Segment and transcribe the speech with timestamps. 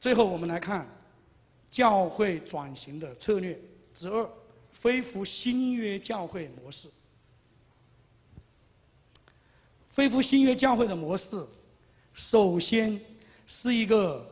[0.00, 0.88] 最后，我们来看
[1.70, 3.60] 教会转型的策略
[3.94, 4.30] 之二：
[4.80, 6.88] 恢复新约教会模式。
[9.92, 11.44] 恢复新约教会的模式，
[12.12, 13.00] 首先
[13.48, 14.24] 是一个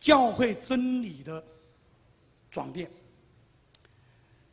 [0.00, 1.44] 教会真理的
[2.50, 2.90] 转变。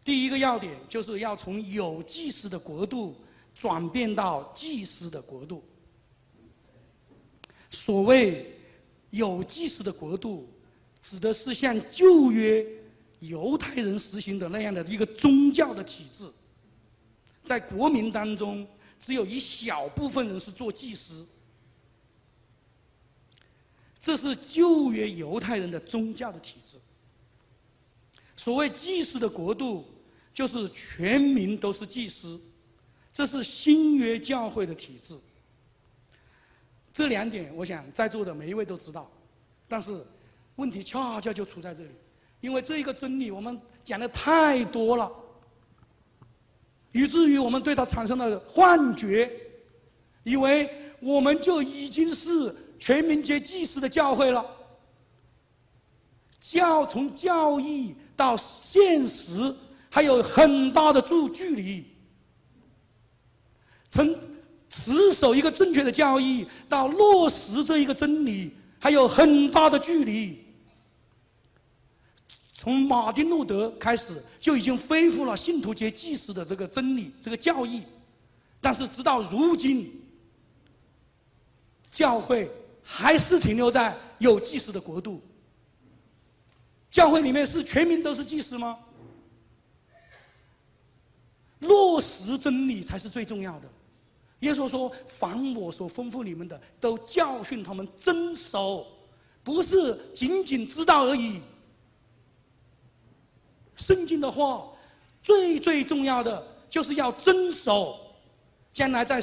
[0.03, 3.15] 第一个要点就是要从有祭司的国度
[3.55, 5.63] 转变到祭司的国度。
[7.69, 8.57] 所谓
[9.10, 10.50] 有祭司的国度，
[11.02, 12.66] 指的是像旧约
[13.20, 16.30] 犹太人实行的那样的一个宗教的体制，
[17.43, 18.68] 在国民当中，
[19.00, 21.25] 只有一小部分人是做祭司，
[24.02, 26.78] 这是旧约犹太人的宗教的体制。
[28.36, 29.86] 所谓祭司的国度。
[30.33, 32.39] 就是全民都是祭司，
[33.11, 35.17] 这是新约教会的体制。
[36.97, 39.07] 这两点，我想在座的每一位都知道。
[39.67, 40.03] 但是，
[40.55, 41.91] 问题恰恰就出在这里，
[42.41, 45.11] 因为这一个真理我们讲的太多了，
[46.91, 49.31] 以至于我们对它产生了幻觉，
[50.23, 50.67] 以为
[50.99, 54.43] 我们就已经是全民皆祭司的教会了。
[56.39, 59.53] 教从教义到现实。
[59.89, 61.85] 还有很大的距距离，
[63.89, 64.13] 从
[64.69, 70.45] 持守一个正确的教义到落实这一个真理，还有很大的距离。
[72.53, 77.83] 从马丁路德开始就已经恢复了信徒皆祭司的这个真理、这个教义，
[78.59, 79.89] 但是直到如今，
[81.91, 85.21] 教会还是停留在有祭司的国度。
[86.89, 88.79] 教会里面是全民都是祭司吗？
[91.59, 93.69] 落实真理才是最重要的。
[94.39, 98.86] 耶稣说：“凡我所吩咐你们的，都教训他们遵守，
[99.43, 101.42] 不是仅仅知道而已。”
[103.75, 104.70] 圣经的话，
[105.21, 107.99] 最最重要的就是要遵守。
[108.71, 109.15] 将来在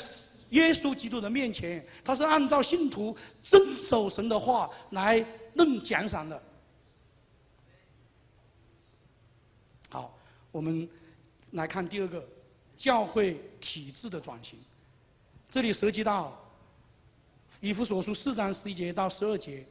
[0.50, 6.42] 耶稣基督的面前，他是按照信徒遵守神的话来论奖赏的。
[9.90, 10.16] 好，
[10.50, 10.88] 我们。
[11.52, 12.28] 来看第二个，
[12.76, 14.58] 教会体制的转型。
[15.54, 16.36] 这里涉及到
[17.60, 19.64] 以弗所书四章十一节到十二节，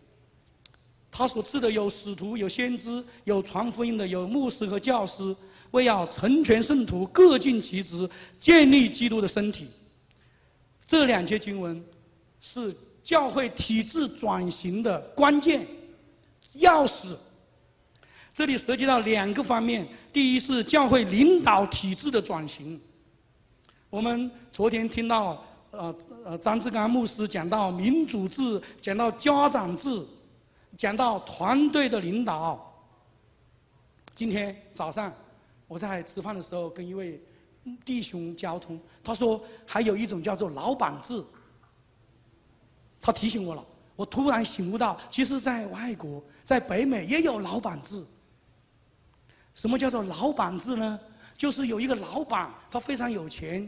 [1.12, 5.36] 他所赐的有使徒、有先知、有传福音的、有牧师和教师，
[5.72, 9.68] 为要成全圣徒，各尽其职，建立基督的身体。
[10.88, 11.84] 这两节经文
[12.40, 12.74] 是
[13.04, 15.68] 教会体制转型的关键
[16.60, 17.14] 钥匙。
[18.34, 22.80] 这里涉及到两个方面，第一是教会领导体制的转型。
[23.90, 30.06] 我们昨天听到，呃呃，张志刚牧师讲到民主制，讲到家长制，
[30.78, 32.72] 讲到团队的领导。
[34.14, 35.12] 今天早上
[35.68, 37.20] 我在吃饭的时候跟一位
[37.84, 41.24] 弟兄交通，他说还有一种叫做老板制。
[43.02, 48.06] 他提醒我了，我突然醒悟到，其实在外国，在北美也有老板制。
[49.56, 51.00] 什么叫做老板制呢？
[51.36, 53.68] 就是有一个老板，他非常有钱，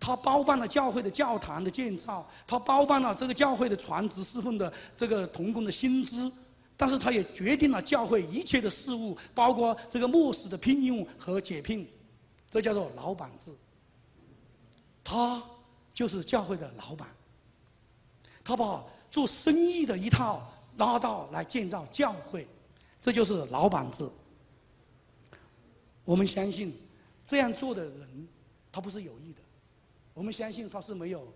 [0.00, 6.30] 他包办了教会的教堂的建造，他包办了这个教会的传职侍奉的这个童工的薪资，
[6.76, 11.86] 但是他也决定了教会一切的事务，包括这个牧师的聘用和解聘，
[12.50, 13.52] 这叫做老板制。
[15.02, 15.42] 他
[15.92, 17.08] 就是教会的老板，
[18.44, 22.46] 他把做生意的一套拉到来建造教会，
[23.00, 24.08] 这就是老板制。
[26.04, 26.72] 我们相信，
[27.26, 28.28] 这样做的人，
[28.70, 29.40] 他不是有意的。
[30.18, 31.32] 我们相信他是没有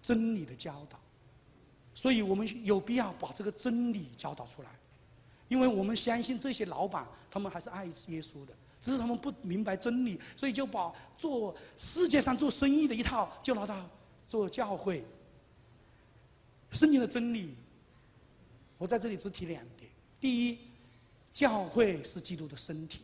[0.00, 0.96] 真理的教导，
[1.92, 4.68] 所以我们有必要把这个真理教导出来。
[5.48, 13.84] 因为我们相信这些老板，他们还是爱耶稣的，只是他们不明白真理，所以就把做世界上做生意的一套就拿到
[14.28, 15.04] 做教会。
[16.70, 17.56] 圣经的真理，
[18.78, 20.58] 我在这里只提两点：第一，
[21.32, 23.00] 教会是基督的身体。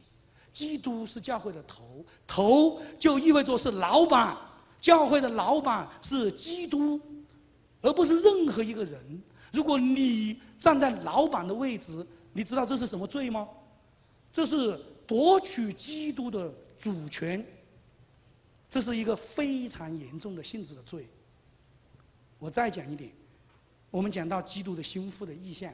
[0.52, 4.37] 基督是教会的头，头就意味着是老板。
[4.82, 7.00] 教会的老板是基督，
[7.81, 9.23] 而不是任何一个人。
[9.52, 13.49] 如果你站在老板的位置，你知道这是什么罪吗？
[14.32, 17.46] 这是夺取基督的主权。
[18.69, 21.06] 这是一个非常严重的性质的罪。
[22.38, 23.12] 我再讲一点，
[23.90, 25.73] 我们讲到基督的心腹的意象，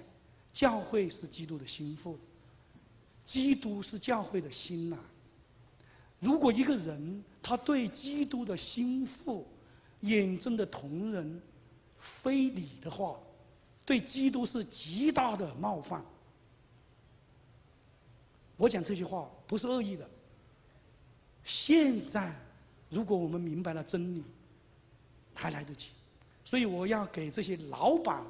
[0.52, 2.19] 教会是基督的心腹。
[3.25, 4.99] 基督是教会的心呐。
[6.20, 9.46] 如果一个人他对基督的心腹、
[10.00, 11.40] 眼中的同人
[11.98, 13.18] 非礼的话，
[13.84, 16.04] 对基督是极大的冒犯。
[18.56, 20.08] 我讲这句话不是恶意的。
[21.44, 22.34] 现在，
[22.90, 24.24] 如果我们明白了真理，
[25.34, 25.90] 还来得及。
[26.44, 28.26] 所以我要给这些老板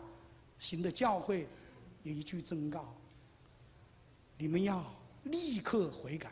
[0.58, 1.49] 型的教会
[2.02, 2.94] 有一句忠告：
[4.37, 4.85] 你们要
[5.25, 6.31] 立刻悔改，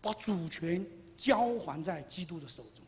[0.00, 0.84] 把主权
[1.16, 2.84] 交还在基督的手中。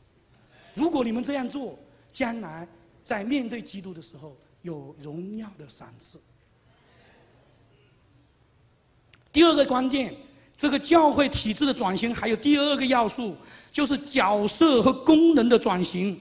[0.75, 1.79] 如果你们这样做，
[2.13, 2.67] 将来
[3.05, 6.21] 在面对基督的时候，有荣耀的赏赐。
[9.33, 10.15] 第二个关键。
[10.55, 13.37] 这个教会体制的转型还有第二个要素，
[13.73, 16.17] 就是角色和功能的转型。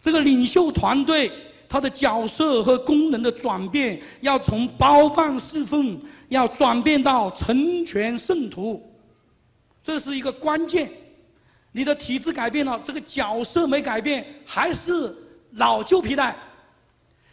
[0.00, 1.30] 这个领袖团队
[1.74, 8.80] 他的角色和功能的转变，要从包办侍奉，要转变到成全圣徒，
[9.82, 10.88] 这是一个关键。
[11.72, 15.12] 你的体制改变了，这个角色没改变，还是
[15.54, 16.36] 老旧皮带。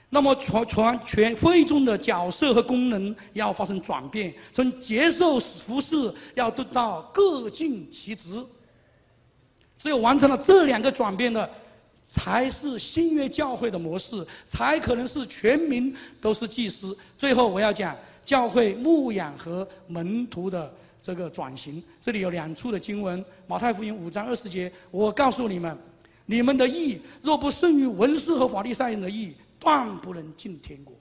[0.09, 8.43] 那么全全全会众的角色和功能要发生转变，从接受服侍要得到各尽其职。
[9.77, 11.47] 只有完成了这两个转变的，
[12.11, 16.97] 才是新约教会的模式，才可能是全民都是祭司。
[17.17, 21.81] 最后我要讲教会牧养和门徒的这个转型。
[22.01, 25.77] 这里有两处的经文：马太福音五章二十节，我告诉你们，
[26.25, 29.33] 你们的义若不胜于文士和法利赛人的义。
[29.57, 30.91] 断不能进天国。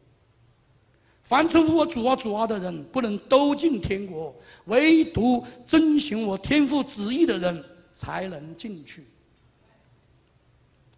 [1.23, 4.31] 凡称呼我主啊主啊的人，不能都进天国；
[4.67, 7.65] 唯独遵循我天父旨意的人，
[7.95, 9.07] 才能进去。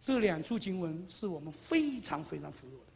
[0.03, 2.87] 这两处经文是我们非常非常服弱的。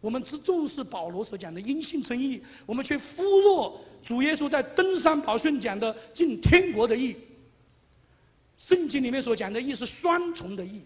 [0.00, 3.72] 我们只重视保罗所讲的因信称义，我们却忽略
[4.02, 7.16] 主耶稣在登山宝训讲的进天国的义。
[8.56, 10.82] 圣经里面所讲的义是双重的义。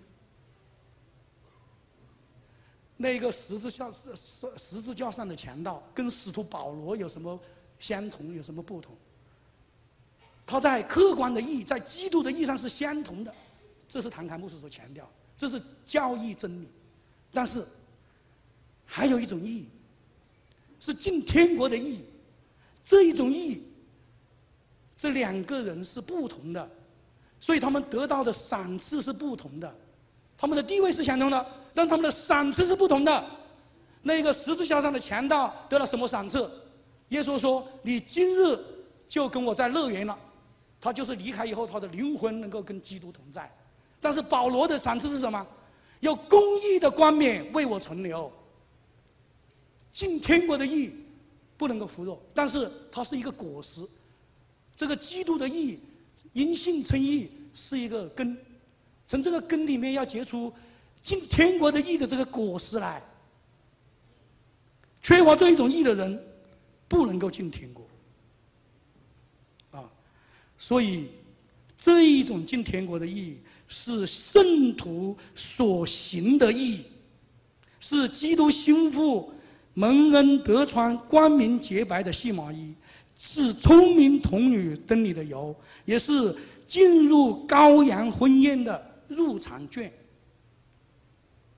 [2.98, 4.14] 那个十字架十
[4.58, 7.40] 十字架上的强盗，跟使徒保罗有什么
[7.78, 8.94] 相同，有什么不同？
[10.44, 13.34] 他在客观的意义，在基督的意义上是相同的，
[13.88, 16.68] 这是唐凯牧师所强调，这是教义真理。
[17.32, 17.64] 但是
[18.84, 19.68] 还有一种意义，
[20.78, 22.04] 是进天国的意义，
[22.84, 23.62] 这一种意义，
[24.96, 26.70] 这两个人是不同的，
[27.40, 29.74] 所以他们得到的赏赐是不同的，
[30.36, 31.46] 他们的地位是相同的。
[31.74, 33.24] 但他们的赏赐是不同的。
[34.02, 36.50] 那个十字架上的强盗得了什么赏赐？
[37.08, 38.58] 耶稣说：“你今日
[39.08, 40.18] 就跟我在乐园了。”
[40.80, 43.50] 他就是离开以后，他的灵魂能够跟基督同在。
[44.02, 45.46] 但是保罗的赏赐是什么？
[46.00, 48.30] 有公义的冠冕为我存留。
[49.92, 50.92] 进天国的义
[51.56, 53.80] 不能够服弱，但是它是一个果实。
[54.76, 55.78] 这个基督的义，
[56.32, 58.36] 因信称义是一个根，
[59.06, 60.52] 从这个根里面要结出。
[61.02, 63.02] 进天国的义的这个果实来，
[65.02, 66.24] 缺乏这一种义的人，
[66.86, 67.84] 不能够进天国。
[69.72, 69.90] 啊，
[70.56, 71.10] 所以
[71.82, 76.84] 这一种进天国的意义是圣徒所行的意义，
[77.80, 79.32] 是基督心腹
[79.74, 82.72] 蒙恩得穿光明洁白的细麻衣，
[83.18, 85.52] 是聪明童女灯里的油，
[85.84, 86.32] 也是
[86.68, 89.92] 进入羔羊婚宴的入场券。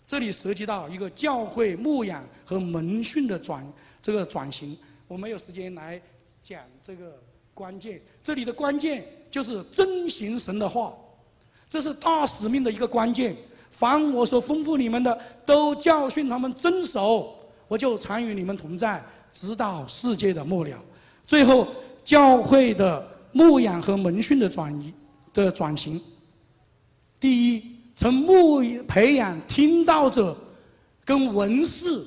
[0.06, 4.74] 这里涉及到一个教会牧养和门训的转这个转型，
[5.06, 6.00] 我没有时间来
[6.42, 7.22] 讲这个
[7.54, 8.02] 关键。
[8.22, 10.92] 这里的关键就是遵行神的话，
[11.70, 13.34] 这是大使命的一个关键。
[13.70, 17.34] 凡我所吩咐你们的，都教训他们遵守，
[17.66, 20.78] 我就常与你们同在，直到世界的末了。
[21.26, 21.68] 最后，
[22.04, 24.92] 教会的牧养和门训的转移
[25.32, 26.02] 的转型，
[27.18, 27.70] 第一。
[27.96, 30.36] 从牧培养听道者
[31.04, 32.04] 跟文士，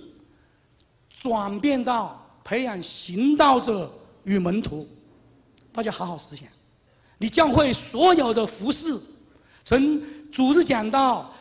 [1.10, 3.90] 转变到培养行道者
[4.26, 4.86] 与门徒，
[5.78, 6.50] 大家好好思想。
[7.20, 9.00] 你教会所有的服饰，
[9.64, 11.32] 从主日讲道、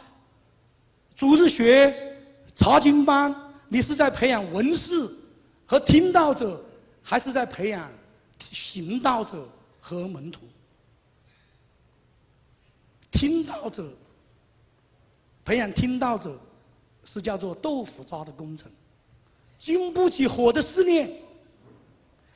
[1.16, 2.18] 主日学、
[2.54, 3.34] 查经班，
[3.66, 5.08] 你是在培养文士
[5.64, 6.62] 和听道者，
[7.02, 7.90] 还是在培养
[8.38, 9.48] 行道者
[9.80, 10.42] 和门徒？
[13.10, 13.90] 听道者。
[15.46, 16.38] 培养听道者，
[17.04, 18.70] 是叫做豆腐渣的工程，
[19.56, 21.10] 经不起火的试炼。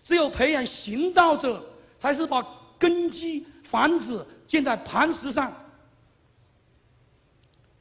[0.02, 1.62] 只有培养行道者，
[2.00, 2.45] 才是把
[2.78, 5.54] 根基房子建在磐石上。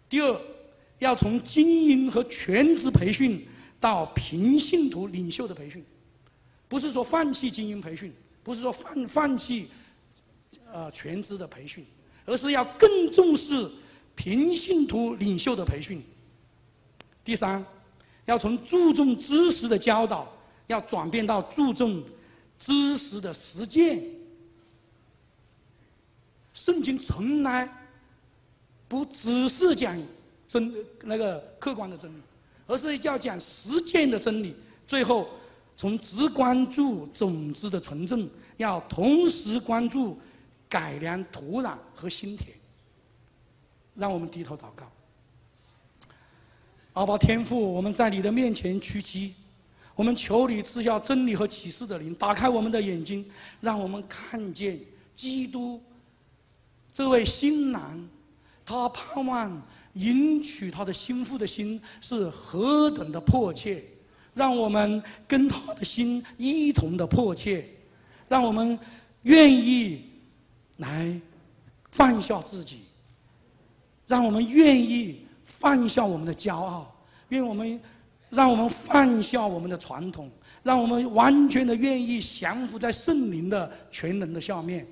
[0.09, 0.41] 第二，
[0.99, 3.47] 要从精英和全职培训
[3.79, 5.83] 到平信徒领袖的培训，
[6.67, 9.69] 不是说放弃精英培训，不是说放放弃
[10.71, 11.85] 呃全职的培训，
[12.25, 13.71] 而是要更重视。
[14.15, 16.03] 平信徒领袖的培训。
[17.23, 17.65] 第三，
[18.25, 20.29] 要从注重知识的教导，
[20.67, 22.03] 要转变到注重
[22.59, 24.03] 知识的实践。
[26.53, 27.67] 圣经从来
[28.87, 29.97] 不只是讲
[30.47, 30.73] 真
[31.03, 32.21] 那个客观的真理，
[32.67, 34.53] 而是要讲实践的真理。
[34.85, 35.29] 最后，
[35.77, 40.19] 从只关注种子的纯正，要同时关注
[40.67, 42.53] 改良土壤和心田。
[43.95, 44.91] 让我们低头祷告。
[46.93, 49.33] 阿爸天父，我们在你的面前屈膝，
[49.99, 53.29] 我们求你赐下真理和启示的灵，打开我们的眼睛，
[53.59, 54.79] 让我们看见
[55.13, 55.83] 基督
[56.93, 58.07] 这位新郎，
[58.65, 59.61] 他盼望
[59.95, 63.83] 迎娶他的心腹的心是何等的迫切，
[64.33, 67.67] 让我们跟他的心一同的迫切，
[68.29, 68.79] 让我们
[69.23, 70.05] 愿意
[70.77, 71.13] 来
[71.91, 72.83] 放下自己，
[74.07, 75.25] 让我们愿意。
[75.43, 76.89] 放下我们的骄傲，
[77.29, 77.81] 愿我们，
[78.29, 80.29] 让我们放下我们的传统，
[80.63, 84.85] 让我们完全的愿意降服在圣灵的全能的下面，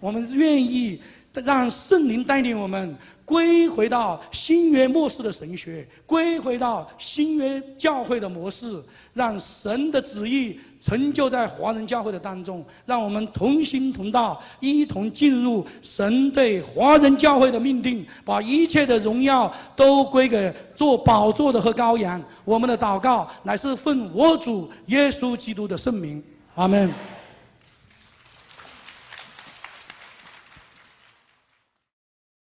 [0.00, 1.00] 我们愿意。
[1.44, 8.82] 让圣灵带领我们归回到新约末世的神学，归回到新约教会的模式，
[9.14, 22.20] 让神的旨意成就在华人教会的当中，让我们同心同道，一同进入神对华人教会的命定，把一切的荣耀都归给做宝座的和羔羊。
[22.44, 26.20] 我们的祷告乃是奉我主耶稣基督的圣名，
[26.56, 26.92] 阿门。